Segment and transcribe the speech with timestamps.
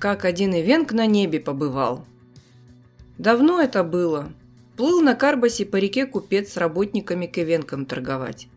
[0.00, 2.06] Как один Ивенк на небе побывал.
[3.18, 4.32] Давно это было.
[4.78, 8.48] Плыл на Карбасе по реке купец с работниками к Ивенкам торговать.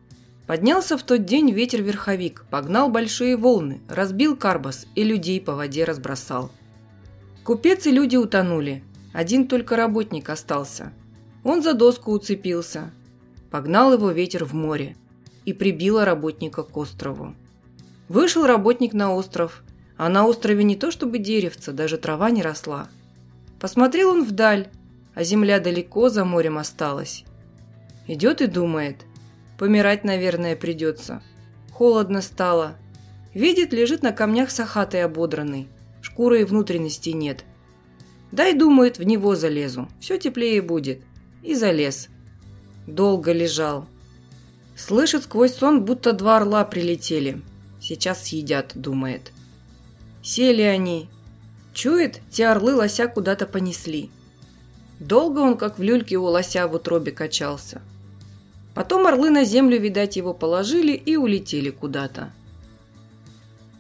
[0.48, 6.50] Поднялся в тот день ветер-верховик, погнал большие волны, разбил Карбас и людей по воде разбросал.
[7.44, 10.94] Купец и люди утонули, один только работник остался.
[11.44, 12.90] Он за доску уцепился.
[13.52, 14.96] Погнал его ветер в море
[15.44, 17.36] и прибило работника к острову.
[18.08, 19.62] Вышел работник на остров–
[19.98, 22.88] а на острове не то чтобы деревца, даже трава не росла.
[23.60, 24.68] Посмотрел он вдаль,
[25.16, 27.24] а земля далеко за морем осталась.
[28.08, 29.06] Идет и думает.
[29.58, 31.22] Помирать, наверное, придется.
[31.72, 32.76] Холодно стало.
[33.34, 35.68] Видит, лежит на камнях сахатый ободранный.
[36.02, 37.46] Шкуры и внутренностей нет.
[38.32, 39.88] Дай, думает, в него залезу.
[40.00, 41.02] Все теплее будет.
[41.44, 42.10] И залез.
[42.88, 43.88] Долго лежал.
[44.76, 47.42] Слышит сквозь сон, будто два орла прилетели.
[47.80, 49.32] Сейчас съедят, думает.
[50.24, 51.10] Сели они.
[51.74, 54.10] Чует, те орлы лося куда-то понесли.
[55.00, 57.82] Долго он, как в люльке у лося в утробе качался.
[58.74, 62.32] Потом орлы на землю, видать, его положили и улетели куда-то.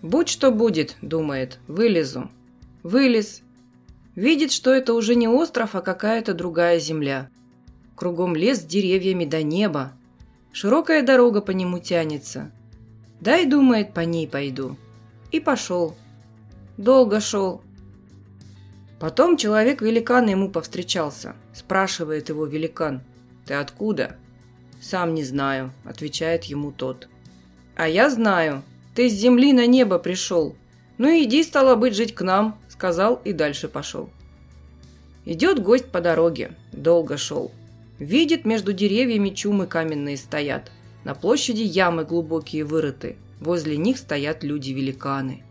[0.02, 2.30] «Будь что будет»,— думает,— «вылезу».
[2.84, 3.42] Вылез.
[4.16, 7.30] Видит, что это уже не остров, а какая-то другая земля.
[7.96, 9.94] Кругом лес с деревьями до неба.
[10.52, 12.52] Широкая дорога по нему тянется.
[13.22, 14.76] Дай, думает, по ней пойду.
[15.32, 15.96] И пошел.
[16.78, 17.62] Долго шел.
[19.00, 21.36] Потом человек-великан ему повстречался.
[21.54, 23.02] Спрашивает его великан.
[23.46, 24.18] «Ты откуда?»
[24.82, 27.08] «Сам не знаю»,— отвечает ему тот.
[27.76, 28.64] «А я знаю.
[28.96, 30.56] Ты с земли на небо пришел.
[30.98, 34.10] Ну иди, стало быть, жить к нам»,— сказал и дальше пошел.
[35.26, 36.52] Идет гость по дороге.
[36.72, 37.52] Долго шел.
[38.00, 40.72] Видит, между деревьями чумы каменные стоят.
[41.04, 43.18] На площади ямы глубокие вырыты.
[43.40, 45.44] Возле них стоят люди-великаны.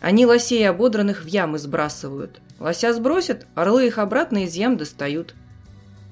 [0.00, 2.40] Они лосей ободранных в ямы сбрасывают.
[2.58, 5.34] Лося сбросят, орлы их обратно из ям достают.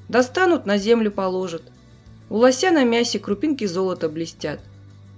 [0.09, 1.63] Достанут, на землю положат.
[2.31, 4.61] У лося на мясе крупинки золота блестят.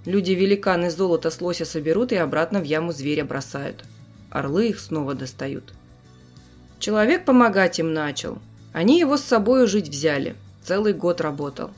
[0.05, 3.83] Люди-великаны золото с лося соберут и обратно в яму зверя бросают.
[4.29, 5.73] Орлы их снова достают.
[6.79, 8.39] Человек помогать им начал.
[8.73, 10.35] Они его с собою жить взяли.
[10.63, 11.71] Целый год работал.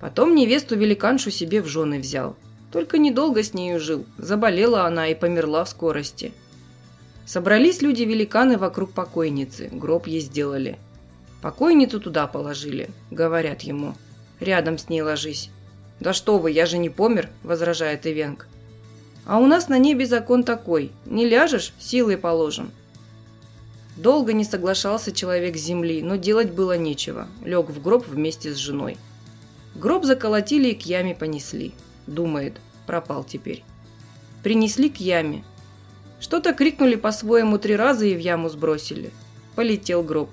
[0.00, 2.36] Потом невесту великаншу себе в жены взял.
[2.74, 4.04] Только недолго с нею жил.
[4.18, 6.32] Заболела она и померла в скорости.
[7.24, 9.68] Собрались люди-великаны вокруг покойницы.
[9.70, 10.76] Гроб ей сделали.
[11.40, 13.94] Покойницу туда положили, говорят ему.
[14.40, 15.50] Рядом с ней ложись.
[16.00, 18.48] «Да что вы, я же не помер»,– возражает Ивенг.
[19.24, 20.90] «А у нас на небе закон такой.
[21.06, 22.72] Не ляжешь– силой положим».
[23.96, 27.28] Долго не соглашался человек с земли, но делать было нечего.
[27.44, 28.96] Лег в гроб вместе с женой.
[29.76, 31.72] Гроб заколотили и к яме понесли.
[32.06, 33.64] Думает, пропал теперь.
[34.42, 35.44] Принесли к яме.
[36.20, 39.10] Что-то крикнули по-своему три раза и в яму сбросили.
[39.54, 40.30] Полетел гроб.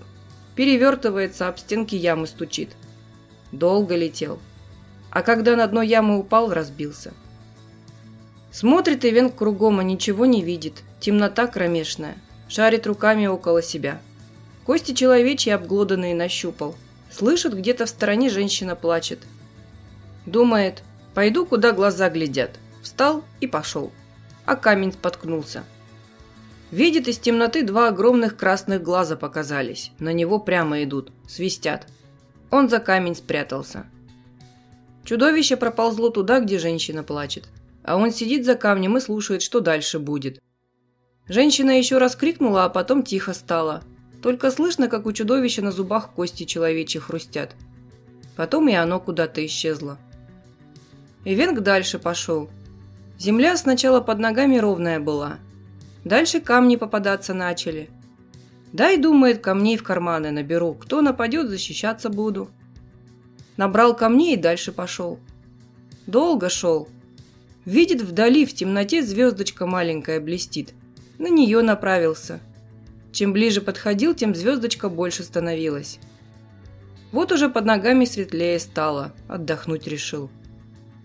[0.56, 2.72] Перевертывается, об стенки ямы стучит.
[3.52, 4.40] Долго летел.
[5.10, 7.14] А когда на дно ямы упал, разбился.
[8.52, 10.84] Смотрит Ивен кругом, а ничего не видит.
[11.00, 12.18] Темнота кромешная.
[12.50, 14.02] Шарит руками около себя.
[14.66, 16.76] Кости человечьи обглоданные нащупал.
[17.10, 19.20] Слышит, где-то в стороне женщина плачет.
[20.26, 20.84] Думает,
[21.14, 22.60] Пойду, куда глаза глядят.
[22.82, 23.92] Встал и пошел.
[24.46, 25.64] А камень споткнулся.
[26.72, 29.92] Видит из темноты два огромных красных глаза показались.
[30.00, 31.86] На него прямо идут, свистят.
[32.50, 33.86] Он за камень спрятался.
[35.04, 37.50] Чудовище проползло туда, где женщина плачет.
[37.84, 40.42] А он сидит за камнем и слушает, что дальше будет.
[41.28, 43.84] Женщина еще раз крикнула, а потом тихо стало.
[44.22, 47.56] Только слышно, как у чудовища на зубах кости человечьи хрустят.
[48.36, 49.98] Потом и оно куда-то исчезло.
[51.24, 52.50] И Венг дальше пошел.
[53.20, 55.38] Земля сначала под ногами ровная была.
[56.04, 57.90] Дальше камни попадаться начали.
[58.74, 60.74] Дай, думает, камней в карманы наберу.
[60.74, 62.50] Кто нападет, защищаться буду.
[63.58, 65.20] Набрал камней и дальше пошел.
[66.08, 66.88] Долго шел.
[67.66, 70.74] Видит вдали в темноте звездочка маленькая блестит.
[71.20, 72.40] На нее направился.
[73.12, 76.00] Чем ближе подходил, тем звездочка больше становилась.
[77.12, 79.12] Вот уже под ногами светлее стало.
[79.28, 80.32] Отдохнуть решил.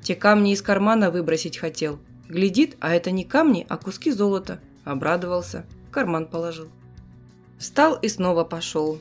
[0.07, 1.99] Те камни из кармана выбросить хотел.
[2.29, 4.61] Глядит, а это не камни, а куски золота.
[4.85, 6.69] Обрадовался, в карман положил.
[7.59, 9.01] Встал и снова пошел.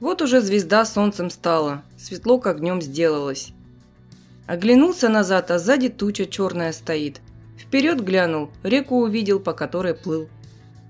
[0.00, 3.52] Вот уже звезда солнцем стала, светло как днем сделалось.
[4.48, 7.20] Оглянулся назад, а сзади туча черная стоит.
[7.56, 10.28] Вперед глянул, реку увидел, по которой плыл.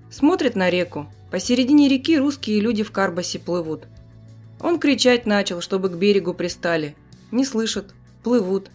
[0.09, 1.13] Смотрит на реку.
[1.29, 3.85] Посередине реки русские люди в карбасе плывут.
[4.59, 6.95] Он кричать начал, чтобы к берегу пристали.
[7.29, 7.93] Не слышат,
[8.23, 8.71] плывут.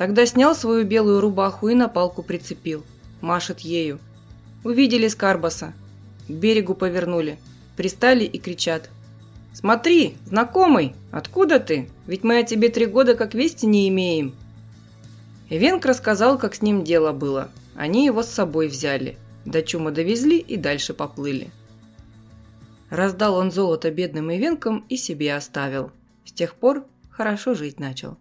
[0.00, 2.86] Тогда снял свою белую рубаху и на палку прицепил.
[3.20, 3.98] Машет ею.
[4.64, 5.74] Увидели с карбаса.
[6.26, 7.38] К берегу повернули.
[7.76, 8.88] Пристали и кричат.
[9.52, 11.90] «Смотри, знакомый, откуда ты?
[12.06, 14.34] Ведь мы о тебе три года как вести не имеем».
[15.50, 17.50] Ивенк рассказал, как с ним дело было.
[17.74, 19.18] Они его с собой взяли.
[19.44, 21.50] До чума довезли и дальше поплыли.
[22.88, 25.92] Раздал он золото бедным ивенкам и себе оставил.
[26.24, 28.16] С тех пор хорошо жить начал.